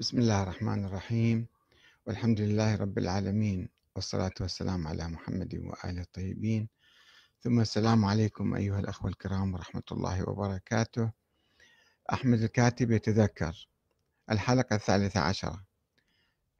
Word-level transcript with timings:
بسم 0.00 0.18
الله 0.18 0.42
الرحمن 0.42 0.84
الرحيم. 0.84 1.46
والحمد 2.06 2.40
لله 2.40 2.76
رب 2.76 2.98
العالمين 2.98 3.68
والصلاة 3.96 4.32
والسلام 4.40 4.86
على 4.86 5.08
محمد 5.08 5.54
وآله 5.54 6.00
الطيبين. 6.00 6.68
ثم 7.40 7.60
السلام 7.60 8.04
عليكم 8.04 8.54
أيها 8.54 8.80
الأخوة 8.80 9.10
الكرام 9.10 9.54
ورحمة 9.54 9.82
الله 9.92 10.28
وبركاته. 10.28 11.10
أحمد 12.12 12.42
الكاتب 12.42 12.90
يتذكر 12.90 13.68
الحلقة 14.30 14.76
الثالثة 14.76 15.20
عشرة. 15.20 15.64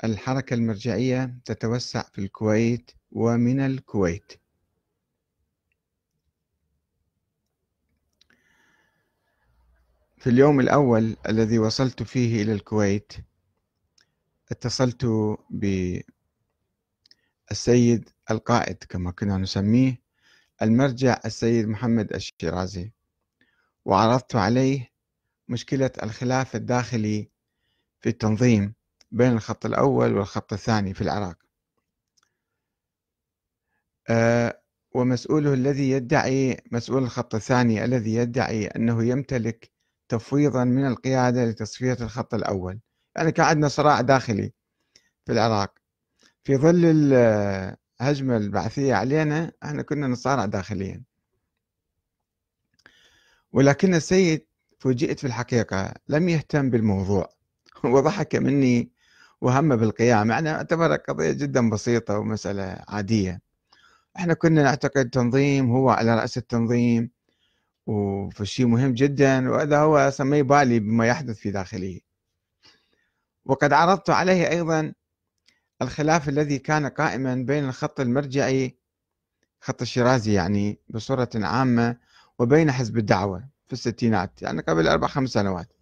الحركة 0.04 0.54
المرجعية 0.54 1.38
تتوسع 1.44 2.02
في 2.02 2.20
الكويت 2.20 2.90
ومن 3.12 3.60
الكويت. 3.60 4.32
في 10.18 10.30
اليوم 10.30 10.60
الأول 10.60 11.16
الذي 11.28 11.58
وصلت 11.58 12.02
فيه 12.02 12.42
إلى 12.42 12.52
الكويت 12.52 13.12
اتصلت 14.50 15.06
بالسيد 17.50 18.08
القائد 18.30 18.84
كما 18.88 19.10
كنا 19.10 19.36
نسميه 19.36 20.00
المرجع 20.62 21.20
السيد 21.24 21.68
محمد 21.68 22.12
الشيرازي 22.12 22.92
وعرضت 23.84 24.36
عليه 24.36 24.90
مشكلة 25.48 25.90
الخلاف 26.02 26.56
الداخلي 26.56 27.30
في 28.00 28.08
التنظيم 28.08 28.74
بين 29.10 29.32
الخط 29.32 29.66
الأول 29.66 30.14
والخط 30.14 30.52
الثاني 30.52 30.94
في 30.94 31.00
العراق. 31.00 31.38
أه 34.08 34.60
ومسؤوله 34.94 35.54
الذي 35.54 35.90
يدعي 35.90 36.56
مسؤول 36.72 37.02
الخط 37.02 37.34
الثاني 37.34 37.84
الذي 37.84 38.14
يدعي 38.14 38.66
أنه 38.66 39.04
يمتلك 39.04 39.70
تفويضا 40.08 40.64
من 40.64 40.86
القيادة 40.86 41.44
لتصفية 41.44 41.92
الخط 42.00 42.34
الأول. 42.34 42.80
يعني 43.16 43.32
كان 43.32 43.46
عندنا 43.46 43.68
صراع 43.68 44.00
داخلي 44.00 44.52
في 45.26 45.32
العراق. 45.32 45.74
في 46.44 46.56
ظل 46.56 46.84
الهجمة 46.84 48.36
البعثية 48.36 48.94
علينا 48.94 49.52
إحنا 49.64 49.82
كنا 49.82 50.06
نصارع 50.06 50.46
داخليا. 50.46 51.02
ولكن 53.52 53.94
السيد 53.94 54.46
فوجئت 54.78 55.18
في 55.18 55.26
الحقيقة 55.26 55.94
لم 56.08 56.28
يهتم 56.28 56.70
بالموضوع. 56.70 57.28
وضحك 57.84 58.36
مني 58.36 58.90
وهم 59.40 59.76
بالقيام. 59.76 60.30
يعني 60.30 60.50
أعتبرها 60.50 60.96
قضية 60.96 61.32
جدا 61.32 61.70
بسيطة 61.70 62.18
ومسألة 62.18 62.84
عادية. 62.88 63.40
إحنا 64.16 64.34
كنا 64.34 64.62
نعتقد 64.62 65.10
تنظيم 65.10 65.70
هو 65.70 65.90
على 65.90 66.14
رأس 66.14 66.38
التنظيم 66.38 67.10
وفي 67.86 68.64
مهم 68.64 68.94
جدا 68.94 69.50
وهذا 69.50 69.78
هو 69.80 70.12
ما 70.20 70.38
يبالي 70.38 70.80
بما 70.80 71.06
يحدث 71.06 71.36
في 71.38 71.50
داخله. 71.50 72.00
وقد 73.50 73.72
عرضت 73.72 74.10
عليه 74.10 74.48
أيضا 74.50 74.92
الخلاف 75.82 76.28
الذي 76.28 76.58
كان 76.58 76.86
قائما 76.86 77.34
بين 77.34 77.64
الخط 77.68 78.00
المرجعي 78.00 78.78
خط 79.60 79.82
الشيرازي 79.82 80.32
يعني 80.32 80.78
بصورة 80.88 81.30
عامة 81.34 81.96
وبين 82.38 82.72
حزب 82.72 82.98
الدعوة 82.98 83.48
في 83.66 83.72
الستينات 83.72 84.42
يعني 84.42 84.62
قبل 84.62 84.88
أربع 84.88 85.06
خمس 85.08 85.30
سنوات. 85.30 85.72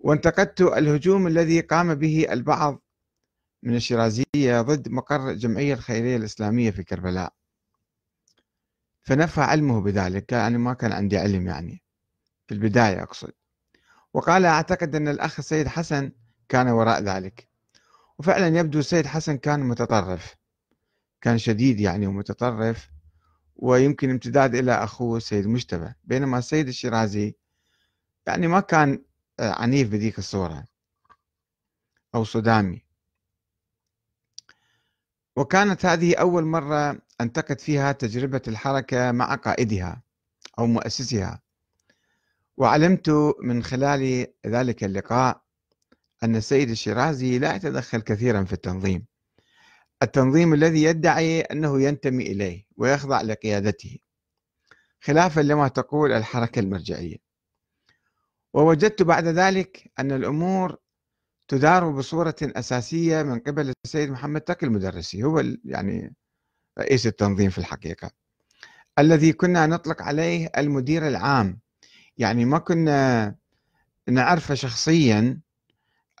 وانتقدت 0.00 0.60
الهجوم 0.60 1.26
الذي 1.26 1.60
قام 1.60 1.94
به 1.94 2.26
البعض 2.30 2.82
من 3.62 3.76
الشيرازية 3.76 4.60
ضد 4.60 4.88
مقر 4.88 5.30
الجمعية 5.30 5.74
الخيرية 5.74 6.16
الإسلامية 6.16 6.70
في 6.70 6.82
كربلاء. 6.82 7.32
فنفى 9.02 9.40
علمه 9.40 9.80
بذلك 9.80 10.32
يعني 10.32 10.58
ما 10.58 10.74
كان 10.74 10.92
عندي 10.92 11.18
علم 11.18 11.46
يعني 11.46 11.82
في 12.46 12.54
البداية 12.54 13.02
أقصد. 13.02 13.32
وقال 14.14 14.44
أعتقد 14.44 14.96
أن 14.96 15.08
الأخ 15.08 15.38
السيد 15.38 15.68
حسن 15.68 16.12
كان 16.50 16.68
وراء 16.68 17.02
ذلك. 17.02 17.48
وفعلا 18.18 18.58
يبدو 18.58 18.78
السيد 18.78 19.06
حسن 19.06 19.36
كان 19.36 19.60
متطرف 19.60 20.36
كان 21.20 21.38
شديد 21.38 21.80
يعني 21.80 22.06
ومتطرف 22.06 22.90
ويمكن 23.56 24.10
امتداد 24.10 24.54
إلى 24.54 24.72
أخوه 24.72 25.16
السيد 25.16 25.46
مجتبى 25.46 25.92
بينما 26.04 26.38
السيد 26.38 26.68
الشيرازي 26.68 27.36
يعني 28.26 28.46
ما 28.46 28.60
كان 28.60 29.04
آه، 29.40 29.52
عنيف 29.52 29.88
بذيك 29.88 30.18
الصورة 30.18 30.64
أو 32.14 32.24
صدامي. 32.24 32.84
وكانت 35.36 35.86
هذه 35.86 36.14
أول 36.14 36.44
مرة 36.44 36.98
أنتقد 37.20 37.60
فيها 37.60 37.92
تجربة 37.92 38.42
الحركة 38.48 39.12
مع 39.12 39.34
قائدها 39.34 40.02
أو 40.58 40.66
مؤسسها. 40.66 41.42
وعلمت 42.56 43.10
من 43.42 43.62
خلال 43.62 44.26
ذلك 44.46 44.84
اللقاء 44.84 45.49
أن 46.22 46.36
السيد 46.36 46.70
الشيرازي 46.70 47.38
لا 47.38 47.54
يتدخل 47.54 48.00
كثيرا 48.00 48.44
في 48.44 48.52
التنظيم. 48.52 49.06
التنظيم 50.02 50.54
الذي 50.54 50.82
يدعي 50.82 51.40
أنه 51.40 51.82
ينتمي 51.82 52.26
إليه 52.26 52.66
ويخضع 52.76 53.20
لقيادته 53.22 53.98
خلافا 55.00 55.40
لما 55.40 55.68
تقول 55.68 56.12
الحركة 56.12 56.60
المرجعية. 56.60 57.16
ووجدت 58.54 59.02
بعد 59.02 59.26
ذلك 59.26 59.90
أن 59.98 60.12
الأمور 60.12 60.76
تدار 61.48 61.90
بصورة 61.90 62.36
أساسية 62.42 63.22
من 63.22 63.38
قبل 63.38 63.72
السيد 63.84 64.10
محمد 64.10 64.40
تقي 64.40 64.66
المدرسي 64.66 65.22
هو 65.24 65.42
يعني 65.64 66.14
رئيس 66.78 67.06
التنظيم 67.06 67.50
في 67.50 67.58
الحقيقة 67.58 68.10
الذي 68.98 69.32
كنا 69.32 69.66
نطلق 69.66 70.02
عليه 70.02 70.50
المدير 70.58 71.08
العام. 71.08 71.60
يعني 72.18 72.44
ما 72.44 72.58
كنا 72.58 73.34
نعرفه 74.08 74.54
شخصيا 74.54 75.40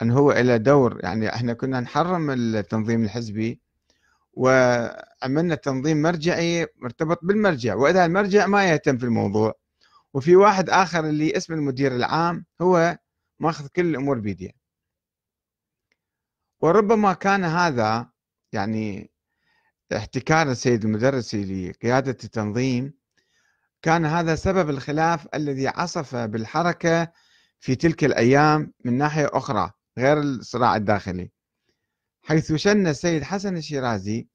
أن 0.02 0.10
هو 0.10 0.32
له 0.32 0.56
دور 0.56 1.00
يعني 1.02 1.34
إحنا 1.34 1.52
كنا 1.52 1.80
نحرم 1.80 2.30
التنظيم 2.30 3.04
الحزبي 3.04 3.60
وعملنا 4.32 5.54
تنظيم 5.54 6.02
مرجعي 6.02 6.66
مرتبط 6.76 7.18
بالمرجع 7.22 7.74
وإذا 7.74 8.04
المرجع 8.04 8.46
ما 8.46 8.70
يهتم 8.70 8.98
في 8.98 9.04
الموضوع. 9.04 9.54
وفي 10.14 10.36
واحد 10.36 10.70
آخر 10.70 11.04
اللي 11.08 11.36
اسم 11.36 11.54
المدير 11.54 11.96
العام 11.96 12.46
هو 12.62 12.98
ماخذ 13.40 13.66
كل 13.68 13.86
الأمور 13.86 14.18
بيديه. 14.18 14.50
وربما 16.60 17.12
كان 17.12 17.44
هذا 17.44 18.10
يعني 18.52 19.10
احتكار 19.96 20.50
السيد 20.50 20.84
المدرسي 20.84 21.70
لقيادة 21.70 22.16
التنظيم 22.24 22.94
كان 23.82 24.04
هذا 24.06 24.34
سبب 24.34 24.70
الخلاف 24.70 25.28
الذي 25.34 25.68
عصف 25.68 26.16
بالحركة 26.16 27.12
في 27.60 27.74
تلك 27.74 28.04
الأيام 28.04 28.72
من 28.84 28.98
ناحية 28.98 29.30
أخرى. 29.32 29.70
غير 29.98 30.20
الصراع 30.20 30.76
الداخلي 30.76 31.30
حيث 32.22 32.52
شن 32.52 32.86
السيد 32.86 33.22
حسن 33.22 33.56
الشيرازي 33.56 34.28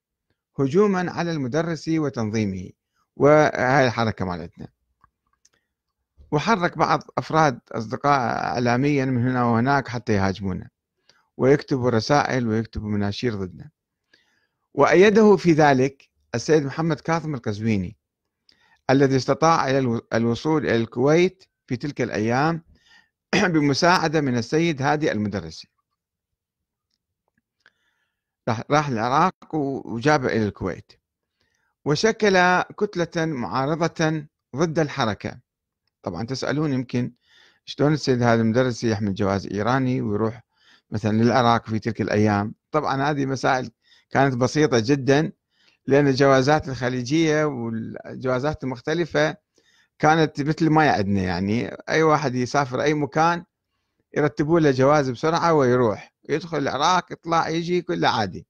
هجوما 0.60 1.12
على 1.12 1.32
المدرسي 1.32 2.00
وتنظيمه 2.00 2.70
وهاي 3.16 3.88
الحركة 3.88 4.26
مالتنا. 4.26 4.68
وحرك 6.32 6.78
بعض 6.78 7.04
أفراد 7.18 7.60
أصدقاء 7.72 8.20
إعلاميا 8.20 9.06
من 9.06 9.28
هنا 9.28 9.44
وهناك 9.44 9.88
حتى 9.88 10.14
يهاجمونا 10.14 10.70
ويكتبوا 11.38 11.90
رسائل 11.90 12.48
ويكتبوا 12.48 12.90
مناشير 12.90 13.36
ضدنا. 13.36 13.70
وأيده 14.74 15.36
في 15.36 15.52
ذلك 15.52 16.10
السيد 16.36 16.66
محمد 16.66 17.00
كاظم 17.00 17.36
القزويني 17.36 17.98
الذي 18.90 19.16
استطاع 19.16 19.70
إلى 19.70 20.02
الوصول 20.14 20.66
إلى 20.66 20.76
الكويت 20.76 21.44
في 21.68 21.76
تلك 21.76 22.02
الأيام 22.02 22.62
بمساعدة 23.54 24.22
من 24.22 24.38
السيد 24.38 24.82
هادي 24.82 25.12
المدرسي. 25.12 25.68
راح 28.72 28.88
العراق 28.88 29.56
وجاب 29.56 30.26
إلى 30.26 30.48
الكويت. 30.48 30.92
وشكل 31.86 32.62
كتلة 32.62 33.26
معارضة 33.26 34.26
ضد 34.56 34.80
الحركة. 34.80 35.40
طبعا 36.04 36.26
تسألون 36.26 36.74
يمكن 36.74 37.14
شلون 37.66 37.94
السيد 37.94 38.24
هذا 38.24 38.42
المدرسي 38.42 38.90
يحمل 38.90 39.14
جواز 39.14 39.48
إيراني 39.48 40.02
ويروح 40.02 40.44
مثلا 40.92 41.12
للعراق 41.24 41.70
في 41.70 41.80
تلك 41.80 42.02
الأيام. 42.02 42.56
طبعا 42.72 43.10
هذه 43.10 43.26
مسائل 43.26 43.72
كانت 44.10 44.36
بسيطة 44.36 44.80
جدا 44.86 45.32
لأن 45.88 46.08
الجوازات 46.08 46.70
الخليجية 46.70 47.46
والجوازات 47.46 48.64
المختلفة 48.64 49.38
كانت 50.00 50.42
مثل 50.42 50.70
ما 50.70 50.86
يعدنا 50.86 51.22
يعني 51.22 51.78
أي 51.90 52.04
واحد 52.04 52.36
يسافر 52.36 52.82
أي 52.82 52.94
مكان 52.94 53.46
يرتبوا 54.18 54.60
له 54.60 54.72
جواز 54.72 55.10
بسرعة 55.10 55.54
ويروح. 55.54 56.14
يدخل 56.30 56.58
العراق 56.58 57.12
يطلع 57.12 57.50
يجي 57.50 57.82
كله 57.82 58.10
عادي. 58.10 58.48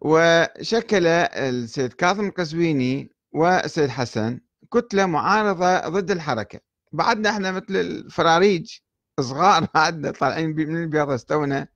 وشكل 0.00 1.06
السيد 1.06 1.92
كاظم 1.92 2.26
القزويني 2.26 3.10
والسيد 3.32 3.90
حسن 3.90 4.40
كتلة 4.72 5.06
معارضة 5.06 5.88
ضد 5.88 6.10
الحركة. 6.10 6.60
بعدنا 6.92 7.30
إحنا 7.30 7.52
مثل 7.52 7.76
الفراريج 7.76 8.78
صغار 9.20 9.68
عندنا 9.74 10.12
طالعين 10.12 10.48
من 10.56 10.82
البيضة 10.82 11.14
استونا. 11.14 11.68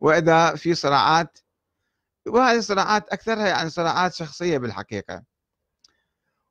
وإذا 0.00 0.54
في 0.54 0.74
صراعات 0.74 1.38
وهذه 2.28 2.58
الصراعات 2.58 3.08
أكثرها 3.08 3.46
يعني 3.48 3.70
صراعات 3.70 4.14
شخصية 4.14 4.58
بالحقيقة. 4.58 5.22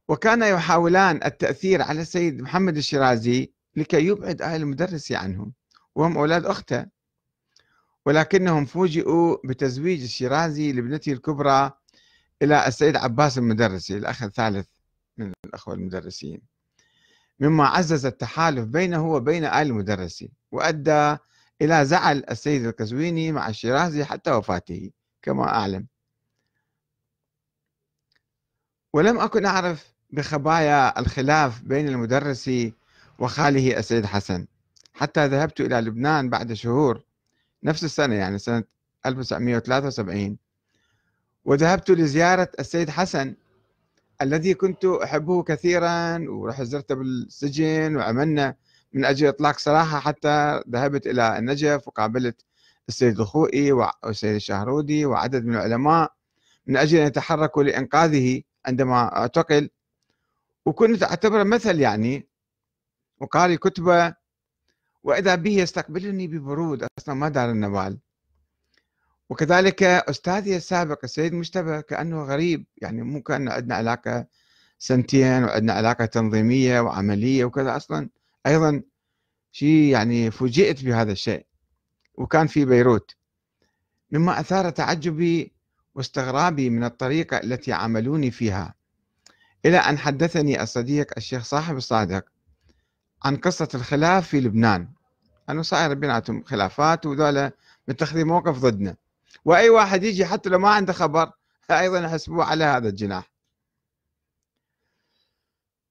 وكان 0.07 0.41
يحاولان 0.41 1.19
التأثير 1.25 1.81
على 1.81 2.01
السيد 2.01 2.41
محمد 2.41 2.77
الشيرازي 2.77 3.53
لكي 3.75 4.05
يبعد 4.07 4.41
أهل 4.41 4.61
المدرسي 4.61 5.15
عنهم 5.15 5.53
وهم 5.95 6.17
أولاد 6.17 6.45
أخته. 6.45 6.85
ولكنهم 8.05 8.65
فوجئوا 8.65 9.37
بتزويج 9.45 10.03
الشيرازي 10.03 10.71
لابنته 10.71 11.11
الكبرى 11.11 11.71
إلى 12.41 12.67
السيد 12.67 12.95
عباس 12.95 13.37
المدرسي 13.37 13.97
الأخ 13.97 14.23
الثالث 14.23 14.67
من 15.17 15.33
الأخوة 15.45 15.73
المدرسين. 15.73 16.41
مما 17.39 17.67
عزز 17.67 18.05
التحالف 18.05 18.65
بينه 18.65 19.11
وبين 19.11 19.45
آل 19.45 19.67
المدرسي 19.67 20.31
وأدى 20.51 21.17
إلى 21.61 21.85
زعل 21.85 22.23
السيد 22.31 22.65
القزويني 22.65 23.31
مع 23.31 23.49
الشيرازي 23.49 24.05
حتى 24.05 24.31
وفاته 24.31 24.91
كما 25.21 25.43
أعلم. 25.47 25.87
ولم 28.93 29.19
أكن 29.19 29.45
أعرف 29.45 29.96
بخبايا 30.09 30.99
الخلاف 30.99 31.61
بين 31.61 31.87
المدرسي 31.87 32.73
وخاله 33.19 33.77
السيد 33.77 34.05
حسن. 34.05 34.47
حتى 34.93 35.27
ذهبت 35.27 35.61
إلى 35.61 35.75
لبنان 35.81 36.29
بعد 36.29 36.53
شهور 36.53 37.03
نفس 37.63 37.83
السنة 37.83 38.15
يعني 38.15 38.37
سنة 38.37 38.63
1973 39.05 40.37
وذهبت 41.45 41.91
لزيارة 41.91 42.49
السيد 42.59 42.89
حسن 42.89 43.35
الذي 44.21 44.53
كنت 44.53 44.85
أحبه 44.85 45.43
كثيرا 45.43 46.25
ورحت 46.29 46.61
زرته 46.63 46.95
بالسجن 46.95 47.95
وعملنا 47.95 48.55
من 48.93 49.05
أجل 49.05 49.27
إطلاق 49.27 49.57
سراحة 49.59 49.99
حتى 49.99 50.61
ذهبت 50.69 51.07
إلى 51.07 51.37
النجف 51.37 51.87
وقابلت 51.87 52.45
السيد 52.89 53.19
الخوئي 53.19 53.71
والسيد 53.71 54.35
الشهرودي 54.35 55.05
وعدد 55.05 55.45
من 55.45 55.55
العلماء 55.55 56.13
من 56.67 56.77
أجل 56.77 56.99
أن 56.99 57.07
يتحركوا 57.07 57.63
لإنقاذه 57.63 58.41
عندما 58.65 59.17
أعتقل. 59.17 59.69
وكنت 60.67 61.03
أعتبره 61.03 61.43
مثل 61.43 61.79
يعني 61.79 62.27
وقاري 63.19 63.57
كتبه 63.57 64.15
وإذا 65.03 65.35
به 65.35 65.51
يستقبلني 65.51 66.27
ببرود 66.27 66.87
أصلا 66.99 67.15
ما 67.15 67.29
دار 67.29 67.51
النوال 67.51 67.99
وكذلك 69.29 69.83
أستاذي 69.83 70.55
السابق 70.55 70.99
السيد 71.03 71.33
مجتبى 71.33 71.81
كأنه 71.81 72.23
غريب 72.23 72.65
يعني 72.77 73.01
مو 73.01 73.21
كأن 73.21 73.49
عندنا 73.49 73.75
علاقة 73.75 74.27
سنتين 74.79 75.43
وعندنا 75.43 75.73
علاقة 75.73 76.05
تنظيمية 76.05 76.79
وعملية 76.79 77.45
وكذا 77.45 77.75
أصلا. 77.75 78.09
أيضا 78.47 78.81
شيء 79.51 79.91
يعني 79.91 80.31
فوجئت 80.31 80.83
بهذا 80.83 81.11
الشيء 81.11 81.45
وكان 82.15 82.47
في 82.47 82.65
بيروت. 82.65 83.15
مما 84.11 84.39
أثار 84.39 84.69
تعجبي 84.69 85.53
واستغرابي 85.95 86.69
من 86.69 86.83
الطريقة 86.83 87.37
التي 87.37 87.73
عاملوني 87.73 88.31
فيها. 88.31 88.76
إلى 89.65 89.77
أن 89.77 89.97
حدثني 89.97 90.63
الصديق 90.63 91.11
الشيخ 91.17 91.43
صاحب 91.43 91.77
الصادق 91.77 92.25
عن 93.23 93.37
قصة 93.37 93.69
الخلاف 93.75 94.27
في 94.27 94.39
لبنان. 94.39 94.89
أنه 95.49 95.61
صاير 95.61 95.93
بيناتهم 95.93 96.43
خلافات 96.43 97.05
وذولا 97.05 97.51
متخذين 97.87 98.27
موقف 98.27 98.57
ضدنا. 98.57 98.95
وأي 99.45 99.69
واحد 99.69 100.03
يجي 100.03 100.25
حتى 100.25 100.49
لو 100.49 100.59
ما 100.59 100.69
عنده 100.69 100.93
خبر 100.93 101.31
أيضا 101.71 101.99
يحسبوه 101.99 102.45
على 102.45 102.63
هذا 102.63 102.89
الجناح. 102.89 103.31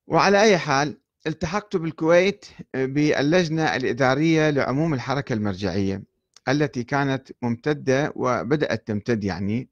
وعلى 0.06 0.42
أي 0.42 0.58
حال 0.58 1.00
التحقت 1.26 1.76
بالكويت 1.76 2.46
باللجنة 2.74 3.76
الإدارية 3.76 4.50
لعموم 4.50 4.94
الحركة 4.94 5.32
المرجعية 5.32 6.02
التي 6.48 6.84
كانت 6.84 7.32
ممتدة 7.42 8.12
وبدأت 8.16 8.86
تمتد 8.86 9.24
يعني. 9.24 9.68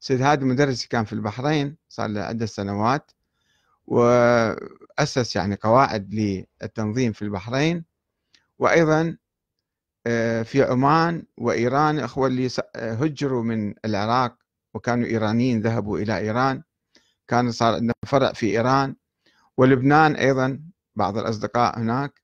سيد 0.00 0.22
هادي 0.22 0.44
المدرس 0.44 0.86
كان 0.86 1.04
في 1.04 1.12
البحرين 1.12 1.76
صار 1.88 2.08
له 2.08 2.20
عدة 2.20 2.46
سنوات. 2.46 3.10
وأسس 3.86 5.36
يعني 5.36 5.54
قواعد 5.54 6.14
للتنظيم 6.14 7.12
في 7.12 7.22
البحرين. 7.22 7.84
وأيضا 8.58 9.16
آه، 10.06 10.42
في 10.42 10.62
عمان 10.62 11.26
وإيران 11.38 11.98
أخوة 11.98 12.26
اللي 12.26 12.48
هجروا 12.76 13.42
من 13.42 13.74
العراق 13.84 14.38
وكانوا 14.74 15.06
إيرانيين 15.06 15.60
ذهبوا 15.60 15.98
إلى 15.98 16.18
إيران. 16.18 16.62
كان 17.28 17.52
صار 17.52 17.74
عندنا 17.74 17.94
فرع 18.06 18.32
في 18.32 18.46
إيران. 18.46 18.96
ولبنان 19.56 20.16
أيضا 20.16 20.60
بعض 20.94 21.18
الأصدقاء 21.18 21.78
هناك. 21.78 22.22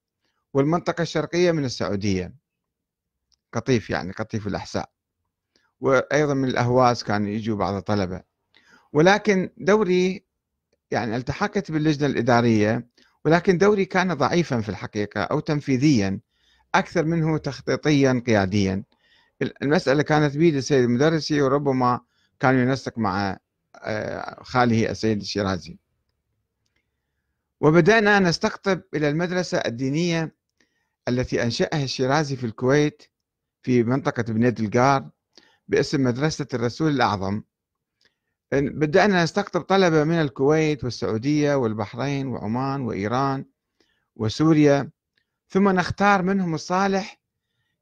والمنطقة 0.54 1.02
الشرقية 1.02 1.52
من 1.52 1.64
السعودية. 1.64 2.34
قطيف 3.52 3.90
يعني 3.90 4.12
قطيف 4.12 4.46
الأحساء. 4.46 4.90
وأيضا 5.80 6.34
من 6.34 6.48
الأهواز 6.48 7.02
كانوا 7.02 7.28
يجوا 7.28 7.56
بعض 7.56 7.74
الطلبة. 7.74 8.22
ولكن 8.92 9.50
دوري 9.56 10.26
يعني 10.92 11.16
التحقت 11.16 11.72
باللجنة 11.72 12.06
الإدارية 12.06 12.88
ولكن 13.24 13.58
دوري 13.58 13.84
كان 13.84 14.14
ضعيفا 14.14 14.60
في 14.60 14.68
الحقيقة 14.68 15.20
أو 15.20 15.40
تنفيذيا 15.40 16.20
أكثر 16.74 17.04
منه 17.04 17.38
تخطيطيا 17.38 18.22
قياديا. 18.26 18.84
المسألة 19.62 20.02
كانت 20.02 20.36
بيد 20.36 20.54
السيد 20.54 20.84
المدرسي 20.84 21.42
وربما 21.42 22.00
كان 22.40 22.54
ينسق 22.58 22.98
مع 22.98 23.38
آه، 23.76 24.42
خاله 24.42 24.90
السيد 24.90 25.20
الشيرازي. 25.20 25.78
وبدأنا 27.60 28.18
نستقطب 28.18 28.82
إلى 28.94 29.08
المدرسة 29.08 29.58
الدينية 29.58 30.34
التي 31.08 31.42
أنشأها 31.42 31.84
الشيرازي 31.84 32.36
في 32.36 32.46
الكويت 32.46 33.02
في 33.62 33.82
منطقة 33.82 34.22
بنيد 34.22 34.60
القار 34.60 35.10
باسم 35.68 36.04
مدرسة 36.04 36.46
الرسول 36.54 36.90
الأعظم. 36.90 37.42
بدأنا 38.52 39.22
نستقطب 39.22 39.60
طلبة 39.60 40.04
من 40.04 40.14
الكويت 40.20 40.84
والسعودية 40.84 41.54
والبحرين 41.54 42.26
وعمان 42.26 42.80
وإيران 42.80 43.44
وسوريا 44.16 44.90
ثم 45.48 45.68
نختار 45.68 46.22
منهم 46.22 46.54
الصالح 46.54 47.20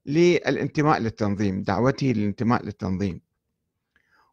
للانتماء 0.07 0.99
للتنظيم 0.99 1.63
دعوته 1.63 2.07
للانتماء 2.07 2.65
للتنظيم. 2.65 3.21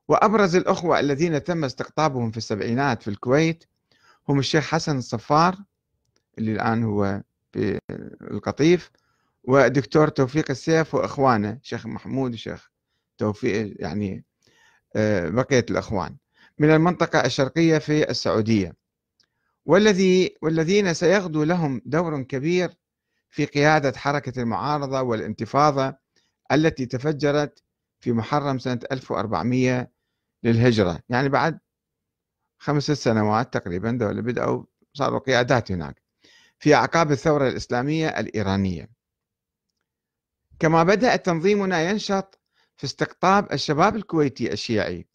وأبرز 0.07 0.55
الأخوة 0.55 0.99
الذين 0.99 1.43
تم 1.43 1.63
استقطابهم 1.63 2.31
في 2.31 2.37
السبعينات 2.37 3.03
في 3.03 3.07
الكويت 3.07 3.63
هم 4.29 4.39
الشيخ 4.39 4.67
حسن 4.67 4.97
الصفار 4.97 5.55
اللي 6.37 6.51
الآن 6.51 6.83
هو 6.83 7.21
في 7.53 7.79
القطيف 8.31 8.91
ودكتور 9.43 10.07
توفيق 10.07 10.51
السيف 10.51 10.95
وإخوانه 10.95 11.59
شيخ 11.61 11.85
محمود 11.87 12.33
الشيخ 12.33 12.71
توفيق 13.17 13.73
يعني 13.79 14.23
آه، 14.95 15.29
بقية 15.29 15.65
الأخوان. 15.69 16.15
من 16.59 16.71
المنطقة 16.71 17.25
الشرقية 17.25 17.77
في 17.77 18.09
السعودية. 18.09 18.75
والذي 19.65 20.37
والذين 20.41 20.93
سيغدو 20.93 21.43
لهم 21.43 21.81
دور 21.85 22.21
كبير 22.21 22.77
في 23.29 23.45
قيادة 23.45 23.97
حركة 23.97 24.41
المعارضة 24.41 25.01
والانتفاضة 25.01 25.97
التي 26.51 26.85
تفجرت 26.85 27.63
في 27.99 28.11
محرم 28.11 28.59
سنة 28.59 28.79
1400 28.91 29.91
للهجرة. 30.43 30.99
يعني 31.09 31.29
بعد 31.29 31.59
خمس 32.57 32.91
سنوات 32.91 33.53
تقريبا 33.53 33.91
دولة 33.91 34.21
بدأوا 34.21 34.63
صاروا 34.93 35.19
قيادات 35.19 35.71
هناك 35.71 36.01
في 36.59 36.75
أعقاب 36.75 37.11
الثورة 37.11 37.47
الإسلامية 37.47 38.07
الإيرانية. 38.07 38.89
كما 40.59 40.83
بدأ 40.83 41.15
تنظيمنا 41.15 41.89
ينشط 41.89 42.39
في 42.77 42.83
استقطاب 42.83 43.53
الشباب 43.53 43.95
الكويتي 43.95 44.53
الشيعي 44.53 45.07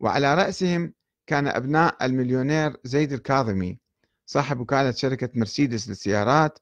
وعلى 0.00 0.34
رأسهم 0.34 0.92
كان 1.26 1.48
أبناء 1.48 2.06
المليونير 2.06 2.76
زيد 2.84 3.12
الكاظمي 3.12 3.78
صاحب 4.26 4.60
وكالة 4.60 4.90
شركة 4.92 5.30
مرسيدس 5.34 5.88
للسيارات 5.88 6.58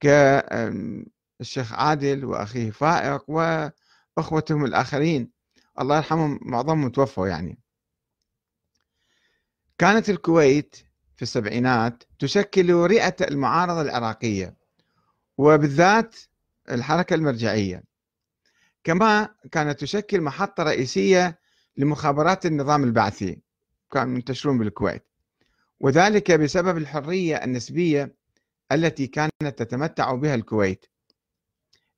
كالشيخ 0.00 1.72
عادل 1.72 2.24
وأخيه 2.24 2.70
فائق 2.70 3.30
وأخوتهم 3.30 4.64
الآخرين. 4.64 5.30
الله 5.80 5.96
يرحمهم 5.96 6.38
معظمهم 6.42 6.88
توفوا 6.90 7.28
يعني. 7.28 7.58
كانت 9.78 10.10
الكويت 10.10 10.76
في 11.16 11.22
السبعينات 11.22 12.02
تشكل 12.18 12.74
رئة 12.74 13.16
المعارضة 13.20 13.80
العراقية 13.80 14.56
وبالذات 15.38 16.16
الحركة 16.70 17.14
المرجعية. 17.14 17.84
كما 18.84 19.28
كانت 19.52 19.80
تشكل 19.80 20.20
محطة 20.20 20.62
رئيسية 20.62 21.38
لمخابرات 21.76 22.46
النظام 22.46 22.84
البعثي 22.84 23.40
كانوا 23.92 24.14
منتشرون 24.14 24.58
بالكويت. 24.58 25.04
وذلك 25.80 26.32
بسبب 26.32 26.76
الحرية 26.78 27.36
النسبية 27.36 28.14
التي 28.72 29.06
كانت 29.06 29.32
تتمتع 29.56 30.14
بها 30.14 30.34
الكويت. 30.34 30.86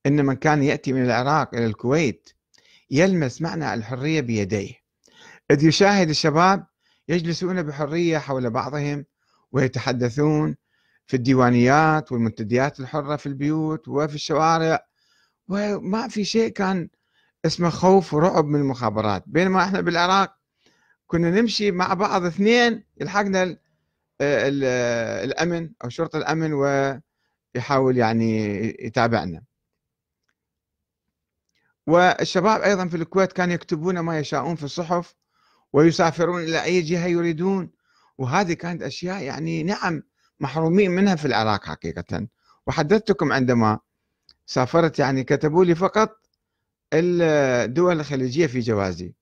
إن 0.06 0.25
من 0.25 0.35
كان 0.35 0.62
يأتي 0.62 0.92
من 0.92 1.04
العراق 1.04 1.54
إلى 1.54 1.66
الكويت 1.66 2.30
يلمس 2.90 3.42
معنى 3.42 3.75
الحرية 3.75 4.21
بيديه. 4.21 4.75
إذ 5.50 5.64
يشاهد 5.64 6.09
الشباب 6.09 6.66
يجلسون 7.09 7.62
بحرية 7.62 8.18
حول 8.18 8.50
بعضهم 8.50 9.04
ويتحدثون 9.52 10.56
في 11.06 11.16
الديوانيات 11.16 12.12
والمنتديات 12.12 12.80
الحرة 12.80 13.16
في 13.16 13.26
البيوت 13.26 13.88
وفي 13.88 14.14
الشوارع. 14.14 14.87
وما 15.49 16.09
في 16.09 16.25
شيء 16.25 16.49
كان 16.49 16.88
اسمه 17.47 17.71
خوف 17.71 18.15
ورعب 18.15 18.45
من 18.45 18.61
المخابرات. 18.61 19.25
بينما 19.26 19.65
إحنا 19.65 19.81
بالعراق 19.81 20.37
كنا 21.07 21.31
نمشي 21.31 21.71
مع 21.71 21.95
بعض 21.95 22.25
اثنين 22.25 22.85
يلحقنا 23.00 23.57
الأمن 24.21 25.71
أو 25.85 25.88
شرطة 25.88 26.17
الأمن 26.17 26.53
يحاول 27.55 27.97
يعني 27.97 28.62
يتابعنا. 28.87 29.43
والشباب 31.87 32.61
أيضا 32.61 32.88
في 32.88 32.97
الكويت 32.97 33.33
كانوا 33.33 33.55
يكتبون 33.55 33.99
ما 33.99 34.19
يشاءون 34.19 34.55
في 34.55 34.65
الصحف 34.65 35.15
ويسافرون 35.73 36.43
إلى 36.43 36.65
أي 36.65 36.83
جهة 36.83 37.07
يريدون 37.07 37.71
وهذه 38.19 38.53
كانت 38.53 38.83
أشياء 38.83 39.23
يعني 39.23 39.62
نعم 39.62 40.03
محرومين 40.41 40.91
منها 40.91 41.15
في 41.15 41.25
العراق 41.25 41.65
حقيقة. 41.65 42.26
وحدثتكم 42.67 43.33
عندما 43.33 43.79
سافرت 44.47 44.99
يعني 44.99 45.25
كتبوا 45.25 45.65
لي 45.65 45.75
فقط 45.75 46.25
الدول 46.93 48.00
الخليجية 48.00 48.47
في 48.47 48.61
جوازي. 48.61 49.14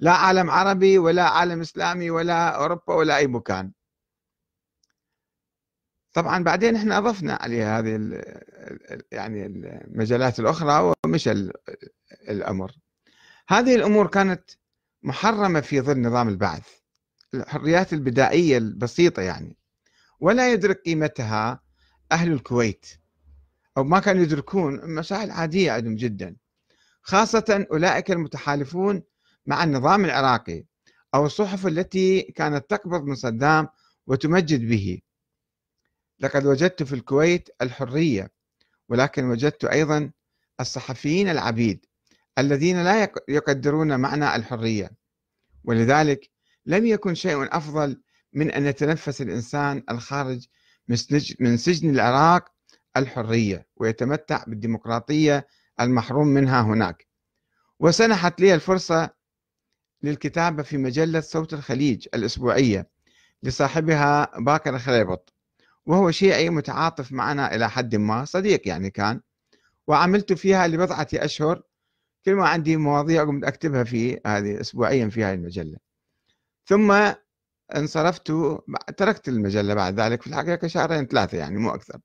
لا 0.00 0.12
عالم 0.12 0.50
عربي 0.50 0.98
ولا 0.98 1.28
عالم 1.28 1.60
إسلامي 1.60 2.10
ولا 2.10 2.48
أوروبا 2.48 2.94
ولا 2.94 3.16
أي 3.16 3.26
مكان. 3.26 3.72
طبعا 6.12 6.44
بعدين 6.44 6.76
إحنا 6.76 6.98
أضفنا 6.98 7.34
عليها 7.34 7.78
هذه 7.78 8.22
يعني 9.12 9.46
المجالات 9.46 10.40
الأخرى 10.40 10.92
ومشى 11.04 11.50
الأمر. 12.28 12.72
هذه 13.48 13.74
الأمور 13.74 14.06
كانت 14.06 14.50
محرمة 15.02 15.60
في 15.60 15.80
ظل 15.80 16.00
نظام 16.00 16.28
البعث 16.28 16.68
الحريات 17.34 17.92
البدائية 17.92 18.58
البسيطة 18.58 19.22
يعني. 19.22 19.56
ولا 20.20 20.52
يدرك 20.52 20.82
قيمتها 20.82 21.60
أهل 22.12 22.32
الكويت 22.32 22.86
أو 23.76 23.84
ما 23.84 24.00
كانوا 24.00 24.22
يدركون 24.22 24.94
مسائل 24.94 25.30
عادية 25.30 25.72
عندهم 25.72 25.96
جدا. 25.96 26.36
خاصة 27.06 27.66
أولئك 27.72 28.10
المتحالفون 28.10 29.02
مع 29.46 29.64
النظام 29.64 30.04
العراقي 30.04 30.64
أو 31.14 31.26
الصحف 31.26 31.66
التي 31.66 32.22
كانت 32.22 32.70
تقبض 32.70 33.04
من 33.04 33.14
صدام 33.14 33.68
وتمجد 34.06 34.68
به. 34.68 35.00
لقد 36.20 36.46
وجدت 36.46 36.82
في 36.82 36.92
الكويت 36.92 37.48
الحرية 37.62 38.32
ولكن 38.88 39.24
وجدت 39.24 39.64
أيضا 39.64 40.10
الصحفيين 40.60 41.28
العبيد 41.28 41.86
الذين 42.38 42.84
لا 42.84 43.12
يقدرون 43.28 44.00
معنى 44.00 44.36
الحرية 44.36 44.90
ولذلك 45.64 46.30
لم 46.66 46.86
يكن 46.86 47.14
شيء 47.14 47.56
أفضل 47.56 48.02
من 48.32 48.50
أن 48.50 48.66
يتنفس 48.66 49.22
الإنسان 49.22 49.82
الخارج 49.90 50.46
من 51.40 51.56
سجن 51.56 51.90
العراق 51.90 52.48
الحرية 52.96 53.66
ويتمتع 53.76 54.44
بالديمقراطية 54.46 55.46
المحروم 55.80 56.26
منها 56.26 56.62
هناك. 56.62 57.06
وسنحت 57.80 58.40
لي 58.40 58.54
الفرصة 58.54 59.10
للكتابة 60.02 60.62
في 60.62 60.76
مجلة 60.76 61.20
صوت 61.20 61.54
الخليج 61.54 62.08
الأسبوعية 62.14 62.88
لصاحبها 63.42 64.38
باكر 64.38 64.78
خليبط 64.78 65.34
وهو 65.86 66.10
شيعي 66.10 66.50
متعاطف 66.50 67.12
معنا 67.12 67.54
إلى 67.54 67.70
حد 67.70 67.96
ما 67.96 68.24
صديق 68.24 68.68
يعني 68.68 68.90
كان. 68.90 69.20
وعملت 69.86 70.32
فيها 70.32 70.66
لبضعة 70.66 71.08
أشهر 71.14 71.62
كل 72.24 72.34
ما 72.34 72.48
عندي 72.48 72.76
مواضيع 72.76 73.24
قمت 73.24 73.44
أكتبها 73.44 73.84
في 73.84 74.20
هذه 74.26 74.60
أسبوعيا 74.60 75.08
في 75.08 75.24
هذه 75.24 75.34
المجلة. 75.34 75.78
ثم 76.64 77.12
انصرفت 77.76 78.32
تركت 78.96 79.28
المجلة 79.28 79.74
بعد 79.74 80.00
ذلك 80.00 80.22
في 80.22 80.26
الحقيقة 80.26 80.68
شهرين 80.68 81.06
ثلاثة 81.06 81.38
يعني 81.38 81.58
مو 81.58 81.70
أكثر. 81.70 82.00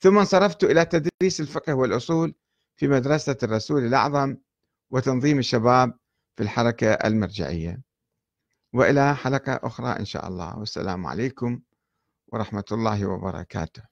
ثم 0.00 0.18
انصرفت 0.18 0.64
إلى 0.64 0.84
تدريس 0.84 1.40
الفقه 1.40 1.74
والأصول 1.74 2.34
في 2.80 2.88
مدرسة 2.88 3.36
الرسول 3.42 3.84
الأعظم 3.84 4.36
وتنظيم 4.90 5.38
الشباب 5.38 5.98
في 6.36 6.42
الحركة 6.42 6.92
المرجعية. 6.92 7.82
وإلى 8.72 9.14
حلقة 9.16 9.60
أخرى 9.62 9.98
إن 9.98 10.04
شاء 10.04 10.28
الله. 10.28 10.58
والسلام 10.58 11.06
عليكم 11.06 11.60
ورحمة 12.26 12.64
الله 12.72 13.06
وبركاته. 13.06 13.89